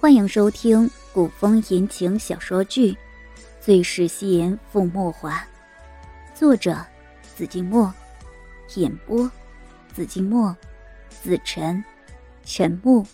[0.00, 2.92] 欢迎收听古风言情小说剧
[3.60, 5.44] 《最是夕颜付墨华》，
[6.38, 6.86] 作者：
[7.34, 7.92] 紫金墨，
[8.76, 9.28] 演播：
[9.92, 10.56] 紫金墨、
[11.10, 11.82] 紫晨、
[12.44, 13.04] 陈木。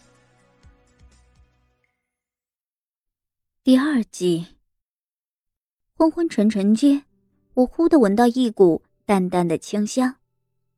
[3.63, 4.47] 第二集，
[5.97, 7.05] 昏昏沉沉间，
[7.55, 10.17] 我忽地闻到一股淡淡的清香，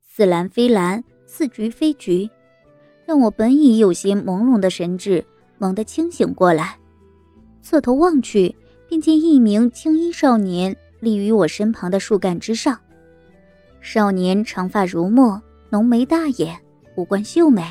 [0.08, 2.30] 似蓝非蓝，似菊非菊，
[3.04, 5.26] 让我本已有些朦胧的神智。
[5.58, 6.78] 猛地清醒过来，
[7.62, 8.54] 侧头望去，
[8.88, 12.78] 便见一名青衣少年立于我身旁的树干之上。
[13.80, 16.58] 少年长发如墨，浓眉大眼，
[16.96, 17.62] 五官秀美，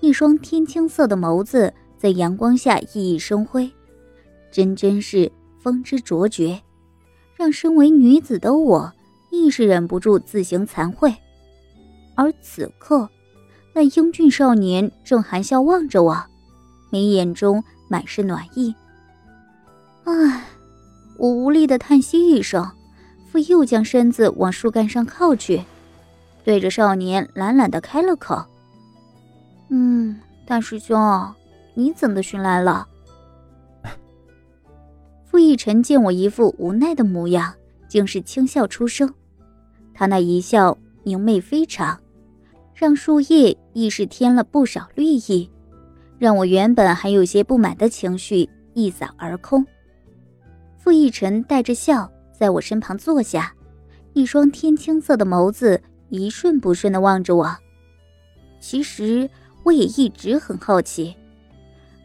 [0.00, 3.70] 一双天青色的眸子在阳光下熠熠生辉，
[4.50, 6.60] 真真是风姿卓绝，
[7.36, 8.92] 让身为女子的我
[9.30, 11.14] 亦是忍不住自行惭愧。
[12.14, 13.08] 而此刻，
[13.74, 16.24] 那英俊少年正含笑望着我。
[16.90, 18.74] 眉眼中满是暖意。
[20.04, 20.44] 唉，
[21.18, 22.70] 我无力的叹息一声，
[23.30, 25.62] 复又将身子往树干上靠去，
[26.44, 28.44] 对着少年懒懒的开了口
[29.70, 31.34] ：“嗯，大师兄，
[31.74, 32.86] 你怎么寻来了？”
[35.24, 37.52] 傅逸尘见我一副无奈的模样，
[37.88, 39.12] 竟是轻笑出声。
[39.92, 41.98] 他那一笑明媚非常，
[42.74, 45.50] 让树叶亦是添了不少绿意。
[46.18, 49.64] 让我原本还有些不满的情绪一扫而空。
[50.78, 53.52] 傅逸尘带着笑在我身旁坐下，
[54.12, 57.56] 一双天青色的眸子一瞬不瞬地望着我。
[58.60, 59.28] 其实
[59.62, 61.14] 我也一直很好奇，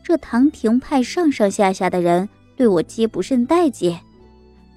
[0.04, 4.00] 这唐廷派上上下下的人对我皆不甚待见，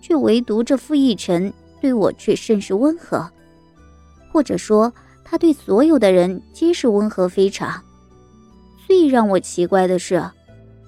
[0.00, 3.28] 却唯独这傅逸尘对我却甚是温和，
[4.30, 4.92] 或者说
[5.24, 7.82] 他对所有的人皆是温和非常。
[8.94, 10.22] 最让我奇怪的是，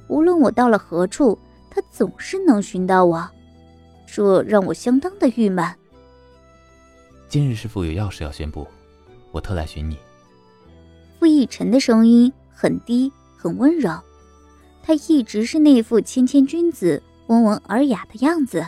[0.07, 1.37] 无论我到了何处，
[1.69, 3.28] 他总是能寻到我，
[4.06, 5.69] 这让我相当的郁闷。
[7.28, 8.65] 今日师父有要事要宣布，
[9.33, 9.99] 我特来寻你。
[11.19, 13.91] 傅逸尘的声音很低，很温柔，
[14.84, 18.65] 他一直是那副谦谦君子、温文尔雅的样子，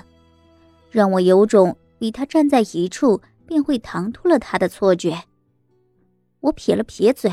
[0.91, 5.16] 让我有种与他站在一处便会唐突了他的错觉。
[6.41, 7.32] 我撇了撇嘴。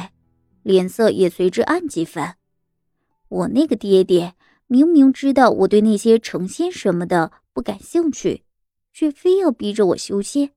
[0.65, 2.33] 脸色也随之暗几分。
[3.29, 4.33] 我那个爹爹
[4.65, 8.43] 明明知道我对那些成仙什么的不感兴趣，
[8.91, 10.49] 却非要逼着我修仙，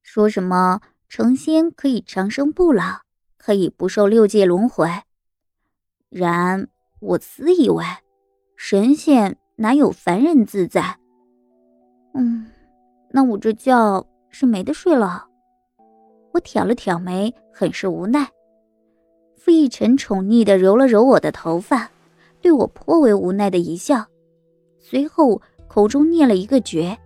[0.00, 3.02] 说什么成仙可以长生不老，
[3.36, 4.88] 可以不受六界轮回。
[6.08, 6.68] 然
[7.00, 7.84] 我自以为
[8.56, 10.98] 神仙哪有凡人自在？
[12.14, 12.46] 嗯，
[13.10, 15.26] 那我这觉是没得睡了。
[16.32, 18.30] 我挑了挑眉，很是无奈。
[19.46, 21.88] 傅逸尘宠溺地揉了揉我的头发，
[22.40, 24.04] 对我颇为无奈的一笑，
[24.80, 26.98] 随后口中念了一个诀，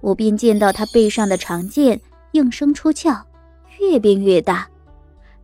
[0.00, 2.00] 我便见到他背上的长剑
[2.32, 3.24] 应声出鞘，
[3.78, 4.68] 越变越大，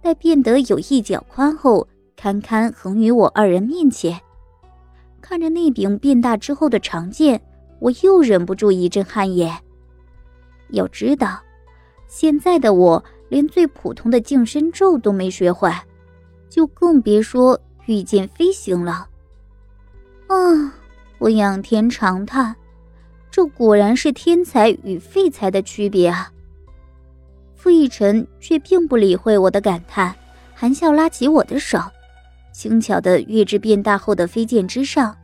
[0.02, 1.86] 待变得有一脚宽后，
[2.16, 4.20] 堪堪横于我二人面前。
[5.20, 7.40] 看着那柄变大之后的长剑，
[7.78, 9.56] 我又忍不住一阵汗颜。
[10.70, 11.38] 要知道，
[12.08, 15.70] 现在的我连最普通的净身咒都没学会。
[16.56, 19.10] 就更别说御剑飞行了。
[20.28, 20.72] 啊！
[21.18, 22.56] 我仰天长叹，
[23.30, 26.32] 这果然是天才与废材的区别啊！
[27.54, 30.16] 傅逸尘却并不理会我的感叹，
[30.54, 31.78] 含笑拉起我的手，
[32.54, 35.14] 轻巧的跃至变大后的飞剑之上，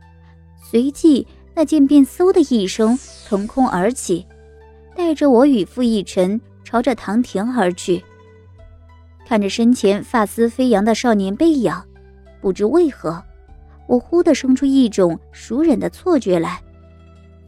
[0.63, 2.95] 随即那剑便嗖的一声
[3.27, 4.27] 腾空而起，
[4.95, 8.03] 带着我与傅逸尘朝着唐庭而去。
[9.33, 11.73] 看着身前发丝飞扬的少年背影，
[12.39, 13.19] 不知为何，
[13.87, 16.61] 我忽地生出一种熟人的错觉来，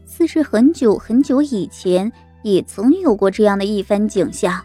[0.04, 2.10] 似是很久很久以前
[2.42, 4.60] 也曾有过这样的一番景象。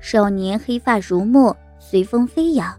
[0.00, 2.76] 少年黑发如墨，随风飞扬，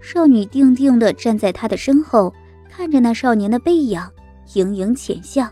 [0.00, 2.32] 少女定定地站在他的身后，
[2.70, 4.00] 看着那少年的背影，
[4.54, 5.46] 盈盈浅笑。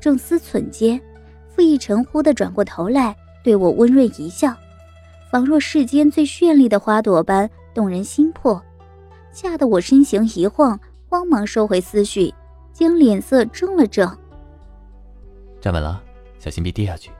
[0.00, 1.00] 正思忖间，
[1.46, 3.14] 傅逸尘忽地转过头来，
[3.44, 4.52] 对我温润一笑。
[5.30, 8.60] 仿若世间最绚丽的花朵般动人心魄，
[9.30, 10.78] 吓得我身形一晃，
[11.08, 12.32] 慌忙收回思绪，
[12.72, 14.10] 将脸色正了正。
[15.60, 16.02] 站稳了，
[16.38, 17.10] 小心别跌下去。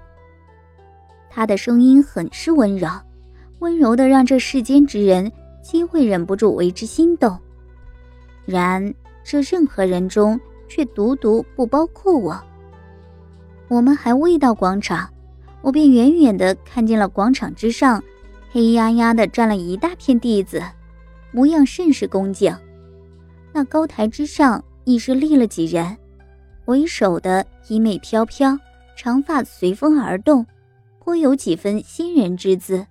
[1.28, 2.88] 他的声音很是温柔，
[3.58, 5.30] 温柔的让这世间之人
[5.62, 7.38] 皆会忍不住为之心动。
[8.46, 12.42] 然这任何人中，却独独不包括我。
[13.68, 15.06] 我们还未到广场。
[15.60, 18.02] 我便远远地看见了广场之上，
[18.50, 20.62] 黑压压的站了一大片弟子，
[21.32, 22.56] 模样甚是恭敬。
[23.52, 25.96] 那高台之上亦是立了几人，
[26.66, 28.58] 为首的衣袂飘飘，
[28.96, 30.46] 长发随风而动，
[31.00, 32.86] 颇有几分仙人之姿，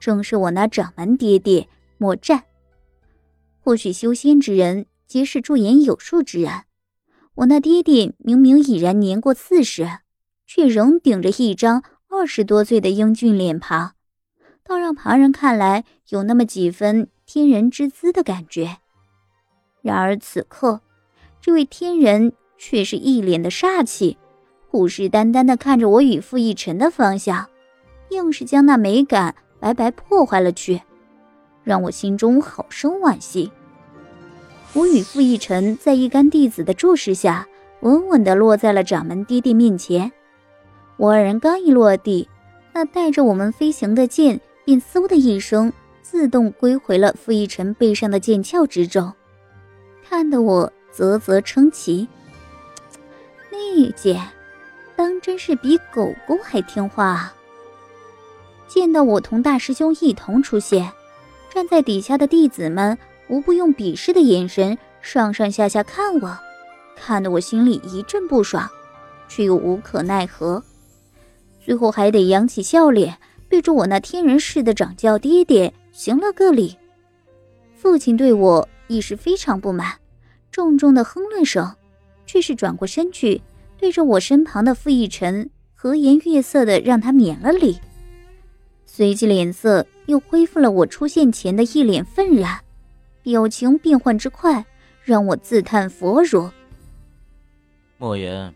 [0.00, 1.68] 正是我那掌门爹爹
[1.98, 2.44] 莫战。
[3.60, 6.50] 或许修仙之人皆是驻颜有术之人，
[7.34, 9.86] 我那爹爹明明已然年过四十，
[10.52, 13.92] 却仍顶着一张二十多岁的英俊脸庞，
[14.64, 18.78] 倒让旁人看来有那么几分天人之姿的感觉。
[19.80, 20.80] 然而此刻，
[21.40, 24.18] 这位天人却是一脸的煞气，
[24.68, 27.48] 虎视眈眈地看着我与傅逸尘的方向，
[28.08, 30.82] 硬是将那美感白白破坏了去。
[31.62, 33.52] 让我心中好生惋惜。
[34.72, 37.46] 我与傅逸尘在一干弟子的注视下，
[37.82, 40.10] 稳稳地落在了掌门爹爹面前。
[41.00, 42.28] 我二人刚一落地，
[42.74, 49.10] 那带着我们飞行的剑便嗖的一声，自动归回了傅逸尘背上的剑鞘之中，
[50.06, 52.06] 看得我啧啧称奇。
[53.50, 54.20] 那剑，
[54.94, 57.34] 当真是比狗狗还听话啊！
[58.68, 60.92] 见到我同大师兄一同出现。
[61.48, 62.98] 站在底下的弟子们
[63.28, 66.38] 无不用鄙视的眼神上上下下看我，
[66.94, 68.68] 看得我心里一阵不爽，
[69.28, 70.62] 却又无可奈何。
[71.70, 73.16] 最后还得扬起笑脸，
[73.48, 76.76] 对着我那天人似的掌教爹爹行了个礼。
[77.76, 79.96] 父亲对我亦是非常不满，
[80.50, 81.72] 重重的哼了声，
[82.26, 83.40] 却是转过身去，
[83.78, 87.78] 对着我身旁的傅逸尘和颜悦色的让他免了礼。
[88.84, 92.58] 随即脸色又恢复了我出现前的一脸愤然，
[93.22, 94.66] 表情变换之快，
[95.04, 96.50] 让我自叹佛如。
[97.96, 98.52] 莫言，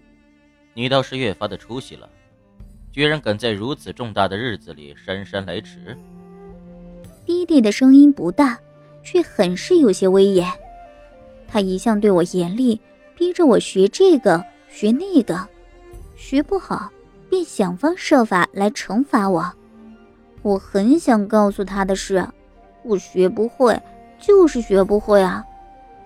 [0.72, 2.10] 你倒是越发的出息了，
[2.94, 5.98] 居然敢在如此重大的日子里姗姗来迟。
[7.26, 8.56] 爹爹的声音不大，
[9.02, 10.48] 却很是有些威严。
[11.48, 12.80] 他一向对我严厉，
[13.16, 15.44] 逼着我学这个学那个，
[16.14, 16.88] 学不好
[17.28, 19.52] 便想方设法来惩罚我。
[20.42, 22.24] 我很想告诉他的是，
[22.84, 23.76] 我学不会，
[24.20, 25.44] 就是学不会啊！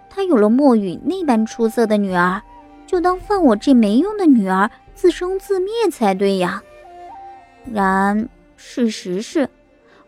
[0.09, 2.41] 他有了墨雨那般出色的女儿，
[2.87, 6.63] 就当放我这没用的女儿自生自灭才对呀。
[7.73, 9.49] 然事实是，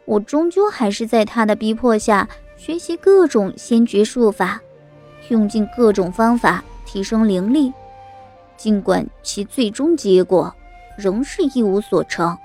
[0.05, 4.61] 我终究还是在他的逼迫下学习各种仙绝术法，
[5.29, 7.73] 用尽各种方法提升灵力，
[8.57, 10.55] 尽管其最终结果
[10.97, 12.37] 仍是一无所成。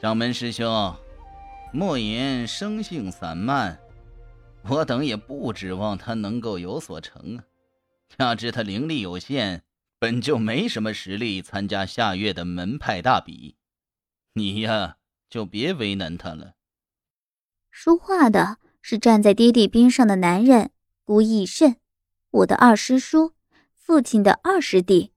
[0.00, 0.94] 掌门师兄，
[1.72, 3.78] 莫言生性散漫，
[4.68, 7.44] 我等也不指望他能够有所成啊。
[8.18, 9.62] 加之他灵力有限，
[9.98, 13.54] 本就没什么实力参加下月的门派大比，
[14.34, 14.96] 你呀
[15.28, 16.54] 就别为难他了。
[17.70, 20.70] 说话的是站在爹爹边上的男人
[21.04, 21.76] 孤逸慎，
[22.30, 23.32] 我的二师叔，
[23.74, 25.12] 父亲的二师弟。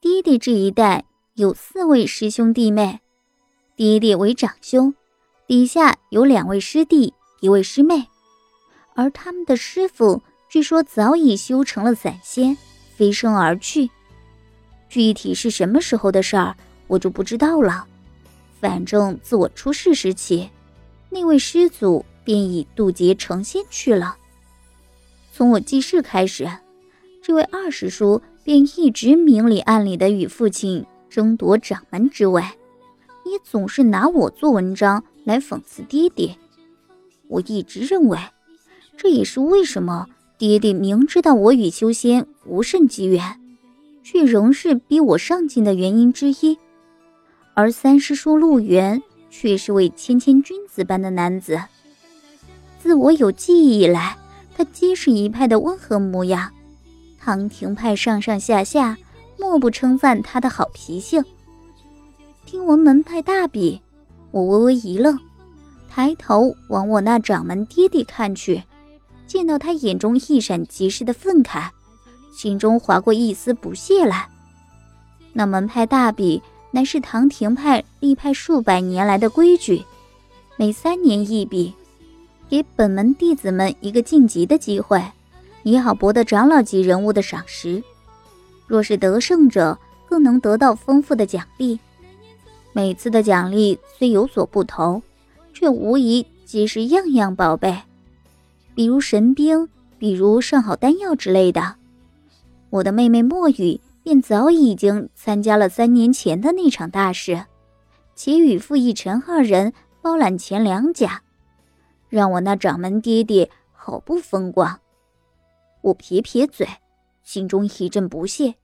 [0.00, 3.00] 爹爹这一代有四位师兄弟妹。
[3.76, 4.94] 爹爹为长兄，
[5.46, 8.08] 底下有两位师弟，一位师妹，
[8.94, 12.56] 而他们的师傅据说早已修成了散仙，
[12.96, 13.90] 飞升而去。
[14.88, 16.56] 具体是什么时候的事儿，
[16.86, 17.86] 我就不知道了。
[18.60, 20.50] 反正自我出世时起，
[21.10, 24.16] 那位师祖便已渡劫成仙去了。
[25.32, 26.48] 从我记事开始，
[27.22, 32.42] 这位二师叔便一直明里暗里的与父亲争夺掌门之位。
[33.24, 36.34] 也总是拿我做文章来讽刺爹爹。
[37.28, 38.18] 我一直认为，
[38.96, 40.06] 这也是为什么
[40.38, 43.38] 爹爹明知道我与修仙无甚机缘，
[44.02, 46.58] 却仍是逼我上进的原因之一。
[47.58, 51.60] 而三师叔陆源却是位谦谦君子般的男子。
[52.78, 54.16] 自我有记忆以来，
[54.56, 56.52] 他皆是一派的温和模样。
[57.18, 58.96] 唐廷派上上下下
[59.36, 61.24] 莫不称赞他的好脾性。
[62.46, 63.82] 听闻门派大比，
[64.30, 65.18] 我微微一愣，
[65.90, 68.62] 抬头往我那掌门爹爹看去，
[69.26, 71.70] 见到他眼中一闪即逝的愤慨，
[72.32, 74.28] 心中划过一丝不屑来。
[75.32, 79.82] 那门派大比乃是唐廷派立派数百年来的规矩，
[80.56, 81.72] 每三年一比，
[82.48, 85.02] 给本门弟子们一个晋级的机会，
[85.62, 87.82] 也好博得长老级人物的赏识。
[88.66, 91.78] 若是得胜者，更能得到丰富的奖励。
[92.72, 95.02] 每次的奖励虽有所不同，
[95.54, 97.76] 却无疑皆是样样宝贝，
[98.74, 101.76] 比如神兵，比如上好丹药之类的。
[102.70, 107.44] 我的妹妹墨雨便早已经参加了三年前的那场大事，
[108.14, 111.22] 且与傅逸尘二人包揽前两甲，
[112.08, 114.80] 让我那掌门爹爹好不风光。
[115.82, 116.66] 我撇撇嘴，
[117.22, 118.54] 心中一阵不屑，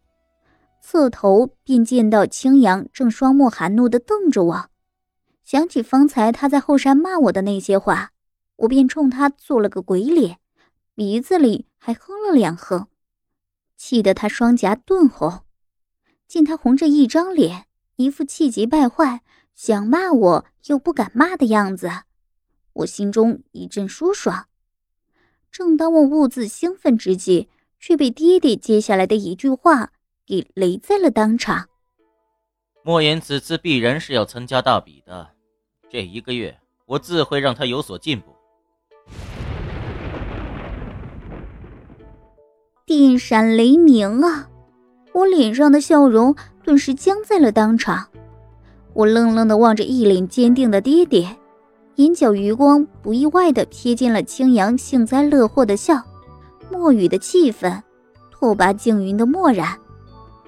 [0.80, 4.70] 侧头便见到青阳正双目含怒的瞪着我。
[5.42, 8.12] 想起方才他在后山骂我的那些话，
[8.56, 10.38] 我便冲他做了个鬼脸，
[10.94, 12.86] 鼻子里还哼了两哼，
[13.76, 15.42] 气得他双颊顿红。
[16.26, 17.66] 见他红着一张脸，
[17.96, 19.22] 一副气急败坏，
[19.54, 21.90] 想骂我又不敢骂的样子，
[22.72, 24.46] 我心中一阵舒爽。
[25.52, 29.92] 正当我兀自兴奋之际，却被爹爹接下来的一句话
[30.26, 31.68] 给雷在了当场。
[32.82, 35.30] 莫言此次必然是要参加大比的，
[35.88, 38.33] 这一个月我自会让他有所进步。
[42.86, 44.46] 电闪雷鸣啊！
[45.14, 48.08] 我脸上的笑容顿时僵在了当场，
[48.92, 51.34] 我愣愣的望着一脸坚定的爹爹，
[51.94, 56.02] 眼角余光不意外的瞥见了青阳幸灾乐祸的笑，
[56.70, 57.82] 墨雨的气愤，
[58.30, 59.66] 拓跋静云的漠然，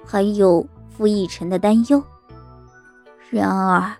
[0.05, 0.63] 还有
[0.95, 2.03] 傅逸尘的担忧。
[3.31, 3.91] 然而，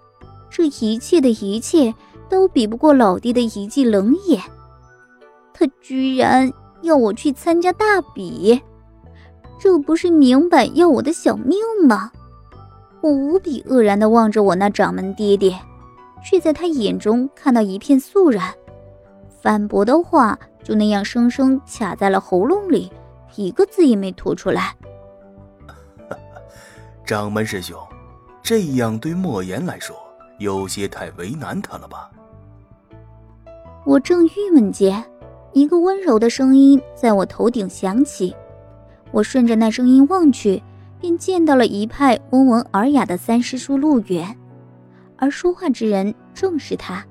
[0.52, 1.92] 这一切的一切
[2.30, 4.40] 都比不过老爹的一记冷眼，
[5.56, 6.54] 他居然
[6.88, 8.60] 要我去参加大比。
[9.60, 12.12] 这不是明摆要我的小命吗？
[13.02, 15.56] 我无比愕然地望着我那掌门爹爹，
[16.24, 18.52] 却在他眼中看到一片肃然。
[19.40, 22.92] 反驳的话就那样生生卡在了喉咙里，
[23.36, 24.76] 一个字也没吐出来。
[27.06, 27.78] 掌门师兄，
[28.42, 29.96] 这样对莫言来说
[30.40, 32.10] 有些太为难他了吧？
[33.86, 35.04] 我正郁闷间，
[35.58, 38.36] 一个温柔的声音在我头顶响起。
[39.12, 40.62] 我顺着那声音望去，
[41.02, 44.38] 便见到了一派温文尔雅的三师叔陆远，
[45.16, 47.04] 而说话之人正是他。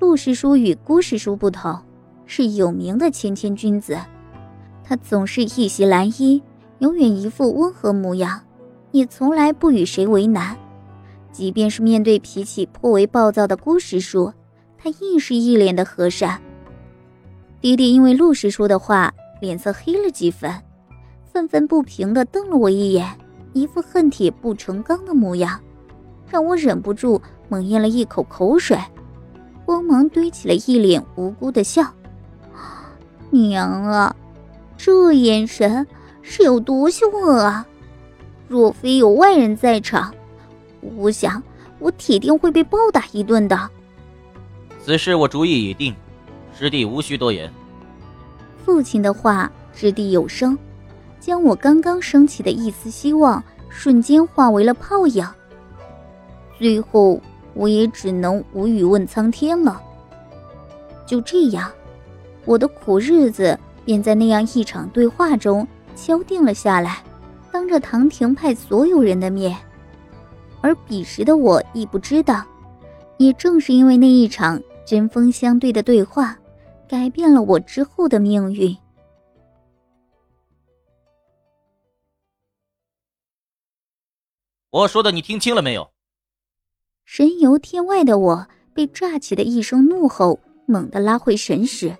[0.00, 1.74] 陆师叔与郭师叔不同，
[2.26, 3.96] 是有名的谦谦君子。
[4.84, 6.42] 他总是一袭蓝衣，
[6.80, 8.38] 永远一副温和模样，
[8.90, 10.54] 也从来不与谁为难。
[11.32, 14.30] 即便是面对脾气颇为暴躁的郭师叔，
[14.76, 16.38] 他亦是一脸的和善。
[17.60, 20.50] 爹爹因为陆师叔的话，脸色黑了几分。
[21.32, 23.06] 愤愤不平地瞪了我一眼，
[23.52, 25.60] 一副恨铁不成钢的模样，
[26.28, 28.76] 让我忍不住猛咽了一口口水，
[29.64, 31.84] 慌忙堆起了一脸无辜的笑。
[33.30, 34.16] 娘啊，
[34.76, 35.86] 这眼神
[36.22, 37.64] 是有多凶恶啊！
[38.48, 40.12] 若非有外人在场，
[40.96, 41.40] 我想
[41.78, 43.70] 我铁定会被暴打一顿的。
[44.82, 45.94] 此事我主意已定，
[46.60, 47.50] 师弟无需多言。
[48.62, 50.56] 父亲的话掷地有声。
[51.18, 55.26] 将我刚刚升起的一丝希望瞬间化为了泡影，
[56.58, 57.20] 最后
[57.52, 59.80] 我也只能无语问苍天了。
[61.06, 61.70] 就这样，
[62.46, 67.02] 我的苦日子便在那样一场对话中敲定了下来，
[67.52, 69.56] 当着唐廷派所有人的面。
[70.62, 72.42] 而彼时的我亦不知道，
[73.18, 76.34] 也正是因为那一场针锋相对的对话，
[76.90, 78.76] 改变了我之后的命运。
[84.70, 85.92] 我说的你听清了没有？
[87.04, 91.96] 神游天外的我被炸起的一声怒吼猛地拉回神识，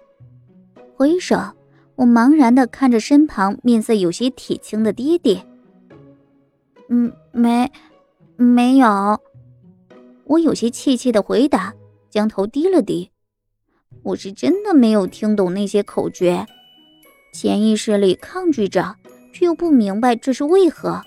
[0.96, 1.36] 回首，
[1.94, 5.46] 我茫然的看着身旁面色有些铁青的爹爹。
[6.88, 7.70] 嗯，没，
[8.34, 9.20] 没有。
[10.24, 11.72] 我有些怯怯的回答，
[12.08, 13.09] 将头低了低。
[14.02, 16.46] 我是真的没有听懂那些口诀，
[17.32, 18.96] 潜意识里抗拒着，
[19.32, 21.02] 却又不明白这是为何。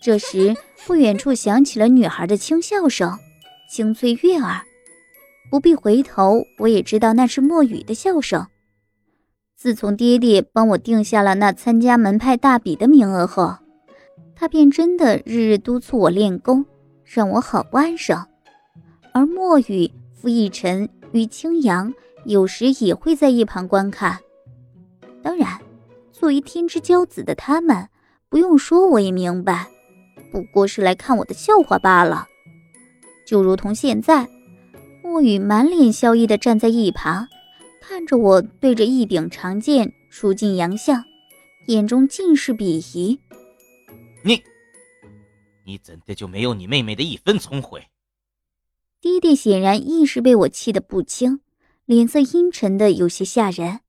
[0.00, 0.54] 这时，
[0.86, 3.18] 不远处响起了女孩的轻笑声，
[3.70, 4.62] 清脆悦耳。
[5.50, 8.46] 不必回头，我也知道那是墨雨的笑声。
[9.54, 13.56] 自从爹爹帮我定下了那参加门派大比的名额后，
[14.34, 16.64] 他便真的日日督促我练功，
[17.04, 18.26] 让我好不安生。
[19.12, 21.92] 而墨雨、傅逸尘与青阳
[22.24, 24.18] 有时也会在一旁观看。
[25.22, 25.60] 当然，
[26.12, 27.88] 作为天之骄子的他们，
[28.28, 29.68] 不用说我也明白。
[30.30, 32.26] 不过是来看我的笑话罢了，
[33.26, 34.26] 就如同现在，
[35.02, 37.28] 墨雨满脸笑意的站在一旁，
[37.80, 41.04] 看着我对着一柄长剑出尽洋相，
[41.66, 43.20] 眼中尽是鄙夷。
[44.24, 44.42] 你，
[45.64, 47.82] 你怎的就没有你妹妹的一分聪慧？
[49.02, 51.40] 爹爹显然亦是被我气得不轻，
[51.84, 53.80] 脸色阴沉的有些吓人。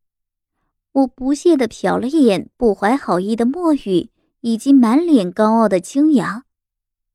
[0.92, 4.10] 我不屑的瞟了一眼不怀好意的墨雨。
[4.46, 6.44] 以及满脸高傲的青阳，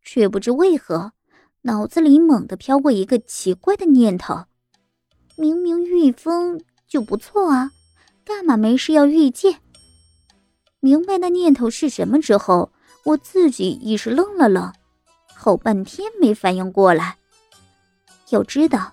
[0.02, 1.12] 却不知为何，
[1.60, 4.46] 脑子里猛地飘过一个奇怪的念头：
[5.36, 7.70] 明明御风就不错啊，
[8.24, 9.60] 干嘛没事要御剑？
[10.80, 12.72] 明白那念头是什么之后，
[13.04, 14.72] 我自己亦是愣了愣，
[15.36, 17.17] 好半天没反应过来。
[18.30, 18.92] 要知道，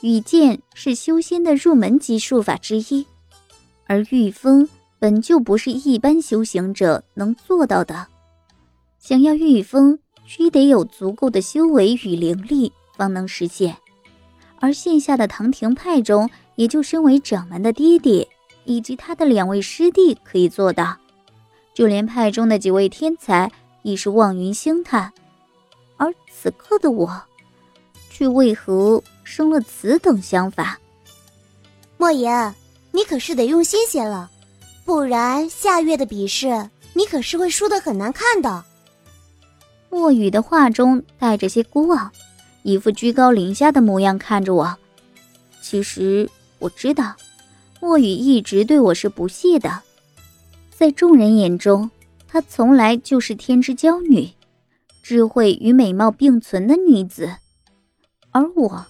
[0.00, 3.06] 羽剑是修仙的入门级术法之一，
[3.86, 8.06] 而御风本就不是一般修行者能做到的。
[8.98, 13.76] 想要御风，需得有足够的修为与灵力方能实现。
[14.60, 18.28] 而现下的唐廷派中，也就身为掌门的爹爹
[18.64, 20.96] 以及他的两位师弟可以做到，
[21.74, 23.50] 就连派中的几位天才
[23.82, 25.12] 亦是望云兴叹。
[25.96, 27.22] 而此刻的我。
[28.20, 30.78] 却为何生了此等想法？
[31.96, 32.54] 莫言，
[32.90, 34.30] 你可是得用心些了，
[34.84, 38.62] 不然下月的比试你可是会输得很难看的。
[39.88, 42.10] 莫雨的话中带着些孤傲，
[42.62, 44.76] 一副居高临下的模样看着我。
[45.62, 47.16] 其实我知道，
[47.80, 49.80] 莫雨一直对我是不屑的，
[50.68, 51.90] 在众人眼中，
[52.28, 54.28] 她从来就是天之娇女，
[55.02, 57.36] 智慧与美貌并存的女子。
[58.32, 58.86] 而我，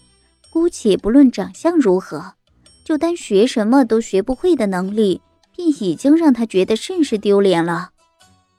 [0.52, 2.34] 姑且不论长相如何，
[2.84, 5.22] 就单学什么都学不会的能力，
[5.56, 7.90] 便已经让他觉得甚是丢脸了。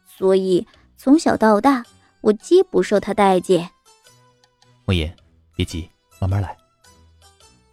[0.08, 0.66] 所以
[0.98, 1.84] 从小到大，
[2.22, 3.70] 我皆不受他待见。
[4.86, 5.16] 莫言，
[5.56, 6.58] 别急，慢慢来。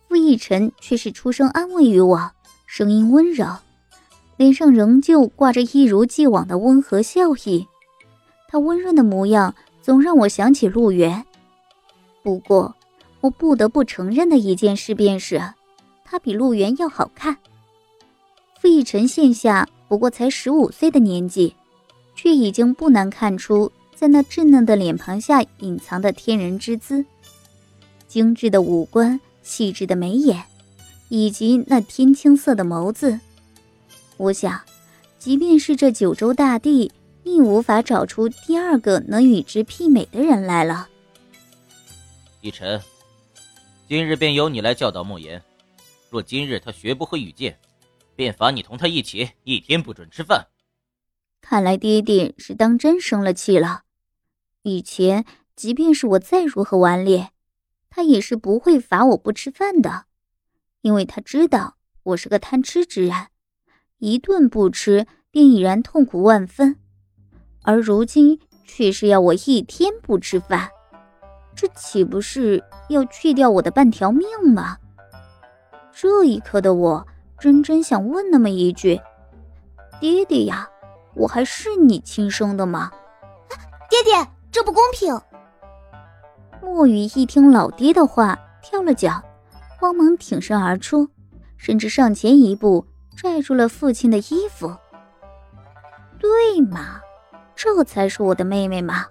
[0.09, 2.31] 傅逸尘却是出声安慰于我，
[2.67, 3.47] 声音温柔，
[4.37, 7.67] 脸上仍旧挂着一如既往的温和笑意。
[8.49, 11.25] 他温润的模样，总让我想起陆源。
[12.23, 12.75] 不过。
[13.21, 15.43] 我不得不承认的一件事便是，
[16.05, 17.37] 他比陆源要好看。
[18.61, 21.55] 傅逸尘现下不过才十五岁的年纪，
[22.15, 27.05] 却已经不难看出，在那稚嫩的脸庞下隐藏的天人之姿，
[28.07, 30.43] 精致的五官、细致的眉眼，
[31.09, 33.19] 以及那天青色的眸子。
[34.17, 34.61] 我想，
[35.19, 36.93] 即便是这九州大地，
[37.25, 40.89] 亦无法找出第二个能与之媲美的人来了。
[42.41, 42.81] 逸尘。
[43.89, 45.43] 今日便由你来教导莫言，
[46.11, 47.59] 若今日他学不会羽剑，
[48.15, 50.47] 便罚你同他一起一天不准吃饭。
[51.41, 53.85] 看来爹爹是当真生了气了。
[54.61, 55.25] 以前
[55.57, 57.31] 即便是我再如何顽劣，
[57.89, 60.05] 他也是不会罚我不吃饭的，
[60.83, 63.29] 因为他知道我是个贪吃之人，
[63.97, 66.77] 一顿不吃便已然痛苦万分，
[67.63, 70.69] 而如今却是要我一天不吃饭。
[71.61, 74.77] 这岂不是要去掉我的半条命吗？
[75.93, 77.05] 这一刻的我，
[77.37, 79.01] 真真想问那么一句
[79.99, 80.69] ：“爹爹呀，
[81.17, 82.93] 我还是你亲生的吗？”
[83.91, 85.21] 爹爹，这不公平！
[86.63, 89.21] 墨雨一听老爹的话，跳了脚，
[89.81, 91.09] 慌忙挺身而出，
[91.57, 94.73] 甚至上前一步，拽住了父亲的衣服。
[96.21, 97.01] 对嘛，
[97.57, 99.07] 这才是我的妹妹嘛，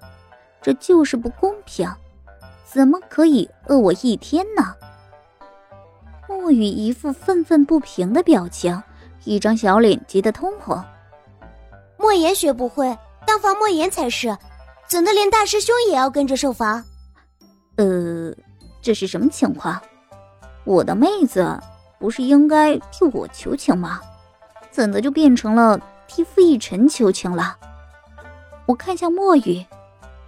[0.61, 1.85] 这就是不公平！
[2.69, 4.75] 怎么可以饿我一天呢？
[6.27, 8.83] 墨雨一副愤愤不平的表情，
[9.23, 10.83] 一张小脸急得通红。
[11.97, 14.37] 莫言学不会，当防莫言才是，
[14.85, 16.83] 怎的连大师兄也要跟着受罚？
[17.77, 18.33] 呃，
[18.81, 19.81] 这是什么情况？
[20.65, 21.57] 我的妹子
[21.97, 24.01] 不是应该替我求情吗？
[24.69, 27.55] 怎的就变成了替傅逸尘求情了？
[28.65, 29.65] 我看向墨雨，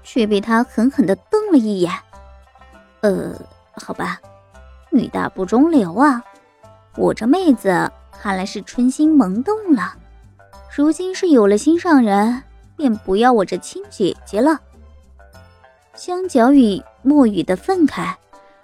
[0.03, 1.91] 却被他狠狠的瞪了一眼。
[3.01, 3.33] 呃，
[3.73, 4.19] 好吧，
[4.91, 6.21] 女大不中留啊！
[6.97, 9.95] 我这妹子看来是春心萌动了，
[10.75, 12.43] 如今是有了心上人，
[12.75, 14.59] 便不要我这亲姐姐了。
[15.93, 18.13] 相较于墨雨的愤慨，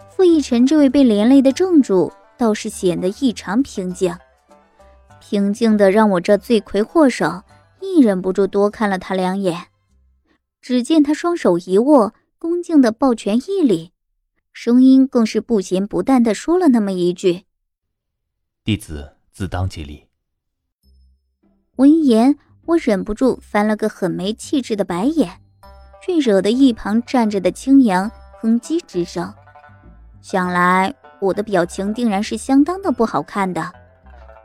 [0.10, 4.14] 傅逸尘这位被连累的正主倒是显得异常平静，
[5.22, 7.44] 平静的让我这罪魁祸首
[7.80, 9.68] 亦忍不住多看了他两眼。
[10.62, 13.92] 只见他双手一握，恭敬的抱拳一礼。
[14.56, 17.44] 声音更是不咸不淡的说了那么一句
[18.64, 20.08] ：“弟子自当尽力。”
[21.76, 22.38] 闻言，
[22.68, 25.42] 我忍不住翻了个很没气质的白眼，
[26.02, 29.32] 却惹得一旁站着的青阳哼唧之声。
[30.22, 33.70] 想来我的表情定然是相当的不好看的，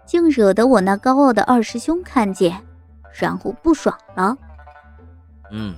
[0.05, 2.61] 竟惹得我那高傲的二师兄看见，
[3.15, 4.37] 然后不爽了。
[5.53, 5.77] 嗯，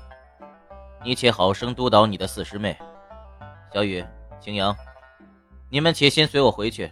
[1.04, 2.74] 你且好生督导你的四师妹，
[3.74, 4.02] 小雨。
[4.42, 4.76] 青阳，
[5.70, 6.90] 你们且先随我回去。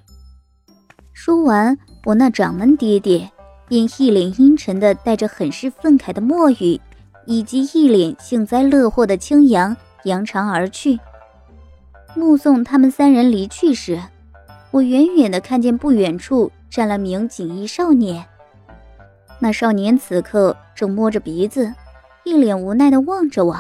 [1.13, 3.29] 说完，我那掌门爹爹
[3.67, 6.81] 便一脸阴沉的带着很是愤慨的墨雨，
[7.27, 10.99] 以及一脸幸灾乐祸的青阳扬长而去。
[12.15, 14.01] 目送他们三人离去时，
[14.71, 18.25] 我远远的看见不远处站了名锦衣少年。
[19.41, 21.75] 那少年此刻正摸着鼻子，
[22.25, 23.57] 一脸无奈的望着我，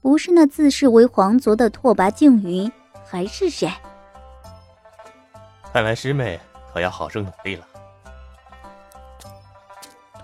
[0.00, 2.70] 不是那自视为皇族的拓跋静云，
[3.08, 3.70] 还是谁？
[5.72, 6.40] 看来师妹
[6.72, 7.66] 可要好生努力了。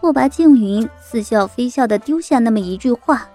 [0.01, 3.29] 拓跋静云似笑非笑的丢下那么一句话，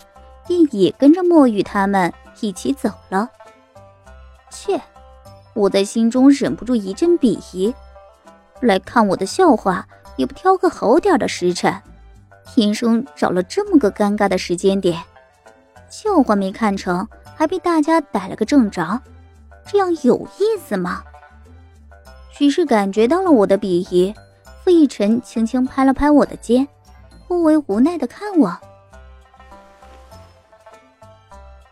[0.46, 3.30] 便也跟着墨玉他们一起走了。
[4.50, 4.82] 切，
[5.54, 7.74] 我在心中忍不住一阵鄙夷。
[8.62, 11.82] 来看我的笑话，也不挑个好点的时辰，
[12.46, 15.02] 天生找了这么个尴尬的时间点。
[15.90, 19.00] 笑话没看成，还被大家逮了个正着，
[19.68, 21.04] 这样有意思吗？
[22.32, 24.14] 许是感觉到了我的鄙夷。
[24.64, 26.68] 傅逸尘轻轻拍了拍我的肩，
[27.26, 28.58] 颇为无奈的看我。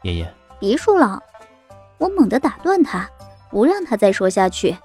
[0.01, 1.21] 爷爷，别说了，
[1.97, 3.09] 我猛地打断他，
[3.49, 4.77] 不让他再说下去。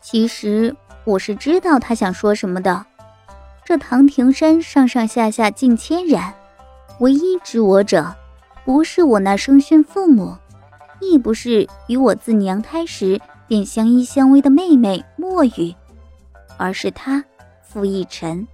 [0.00, 2.86] 其实我是知道他想说什么的。
[3.66, 6.20] 这唐庭山上上下下近千人，
[7.00, 8.14] 唯一知我者，
[8.64, 10.36] 不是我那生身父母，
[11.00, 15.74] 亦不是与我自娘胎时便相依相偎的妹妹墨雨。
[16.56, 17.24] 而是他，
[17.62, 18.46] 傅义辰。